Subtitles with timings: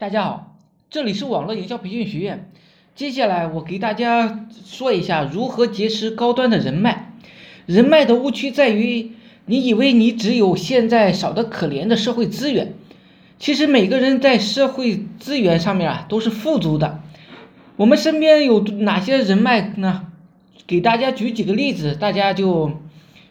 [0.00, 0.56] 大家好，
[0.90, 2.52] 这里是网络营销培训学院。
[2.94, 7.14] 接下来我给大家说一下如何结识高端的人脉。
[7.66, 9.10] 人脉的误区在于，
[9.46, 12.74] 你以为你只有现在少得可怜的社会资源，
[13.40, 17.00] 其实每个人在社会资源上面啊都是富足的。
[17.74, 20.12] 我们身边有哪些人脉呢？
[20.68, 22.70] 给大家举几个例子，大家就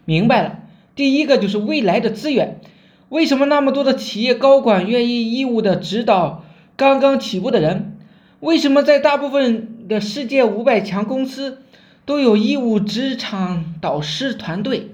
[0.04, 0.60] 明白了。
[0.96, 2.60] 第一个就是未来的资源。
[3.08, 6.44] 为什么那么多的企业高管愿意义务的指导
[6.78, 7.98] 刚刚起步的人？
[8.40, 11.64] 为什么在大部分的世界五百强公司
[12.06, 14.92] 都有义务职场导师团队？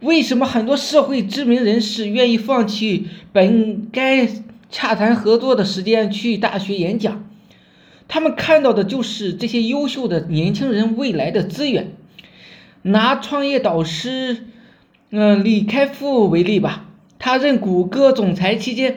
[0.00, 4.26] 为什么很多社会知名人士愿意放弃本该
[4.70, 7.28] 洽谈合作的时间去大学演讲？
[8.08, 11.92] 他们看到的就是这些优秀的年轻人未来的资源。
[12.80, 14.46] 拿创业导师，
[15.10, 16.88] 嗯，李开复为例吧。
[17.18, 18.96] 他任谷歌总裁期间，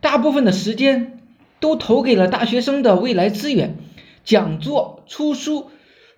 [0.00, 1.20] 大部分的时间
[1.62, 3.78] 都投给了大学生的未来资源，
[4.24, 5.70] 讲座、出书、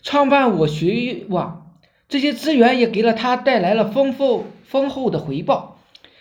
[0.03, 1.71] 创办我学网，
[2.09, 5.79] 这些资源也给了他带来了丰富丰厚的回报。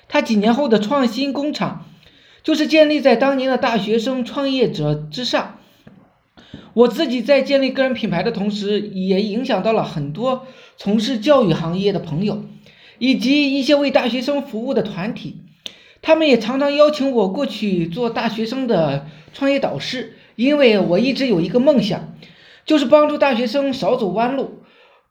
[0.10, 1.86] 他几年后的创新工厂，
[2.44, 5.58] 就是建立在当年的大学生创业者之上。
[6.74, 12.44] 我自己在建立个人品牌的同时，也影响到了很多从事教育行业的朋友。
[13.00, 15.38] 以及一些为大学生服务的团体，
[16.04, 22.14] 他们也常常邀请我过去做大学生的创业导师，因为我一直有一个梦想，
[22.66, 24.64] 就是帮助大学生少走弯路，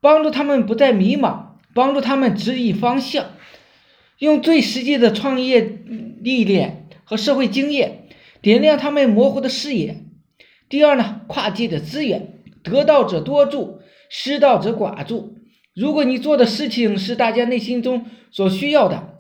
[0.03, 3.25] 帮助他们不再迷茫，帮助他们指引方向，
[4.19, 5.79] 用最实际的创业
[6.21, 8.05] 历练和社会经验，
[8.43, 10.05] 点亮他们模糊的视野。
[10.69, 13.79] 第二呢，跨界的资源，得道者多助，
[14.11, 15.39] 失道者寡助。
[15.75, 19.12] 如果你做的事情是大家内心中所需要的，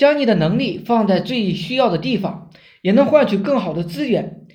[0.00, 2.48] 将你的能力放在最需要的地方，
[2.80, 4.46] 也能换取更好的资源。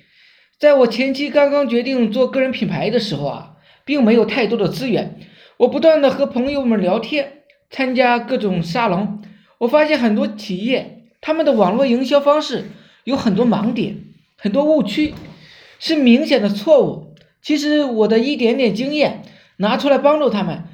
[0.58, 3.52] 在我前期刚刚决定做个人品牌的时候啊，
[3.84, 5.20] 并没有太多的资源，
[5.58, 9.22] 我不断的和朋友们聊天，参加各种沙龙，
[9.58, 12.64] 我发现很多企业他们的网络营销方式
[13.04, 13.98] 有很多盲点，
[14.36, 15.14] 很多误区，
[15.78, 17.14] 是明显的错误。
[17.40, 19.22] 其实我的一点点经验
[19.58, 20.64] 拿出来帮助他们。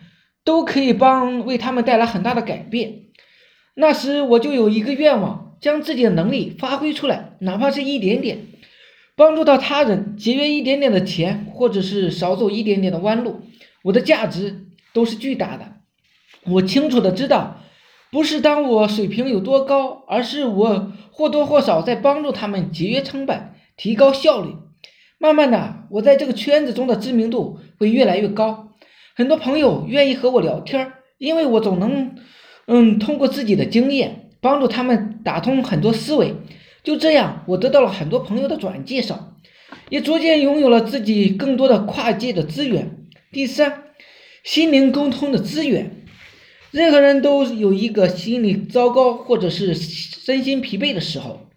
[0.45, 3.12] 都可以帮为他们带来很大的改变。
[3.75, 8.47] 那时我就有一个愿望，将自己的能力发挥出来，哪怕是一点点，
[9.17, 13.41] 帮助到他人，节约一点点的钱，或者是少走一点点的弯路，
[13.85, 15.77] 我的价值都是巨大的。
[16.45, 17.63] 我清楚的知道，
[18.11, 24.55] 不是当我水平有多高，而是我或多或少在帮助他们节约成本，提高效率。
[25.19, 28.73] 慢慢的，我在这个圈子中的知名度会越来越高。
[29.15, 32.17] 很多朋友愿意和我聊天，因为我总能，
[32.67, 36.35] 嗯，通过自己的经验帮助他们打通很多思维。
[36.83, 39.37] 就这样，我得到了很多朋友的转介绍，
[39.89, 43.07] 也逐渐拥有了自己更多的跨界的资源。
[43.31, 43.85] 第三，
[44.45, 46.05] 心灵沟通的资源。
[46.71, 51.49] 任何人都有一个心理糟糕或者是身心疲惫的时候，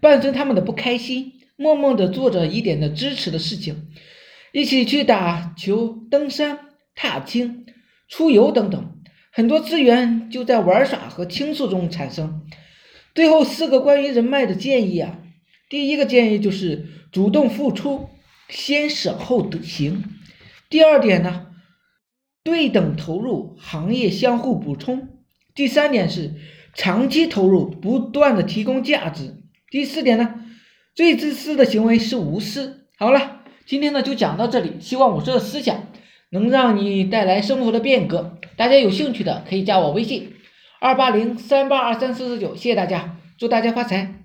[0.00, 3.88] 伴随他们的不开心，默默的做着一点的支持的事情，
[4.52, 6.58] 一起去打球、登山。
[6.94, 7.64] 踏青、
[8.06, 9.01] 出游等等，
[9.34, 12.42] 很多资源就在玩耍和倾诉中产生。
[13.14, 15.18] 最后四个关于人脉的建议啊，
[15.70, 18.10] 第一个建议就是主动付出，
[18.50, 20.04] 先舍后得行。
[20.68, 21.46] 第二点呢，
[22.44, 25.08] 对等投入，行业相互补充。
[25.54, 26.34] 第三点是
[26.74, 29.36] 长期投入，不断的提供价值。
[29.70, 30.44] 第四点呢，
[30.94, 32.86] 最自私的行为是无私。
[32.98, 35.86] 好了，今天呢就讲到这里，希望我说的思想。
[36.34, 40.34] 能让你带来生活的变革，大家有兴趣的可以加我微信
[40.80, 44.21] 二八零三八二三四四九，谢谢大家，祝大家发财。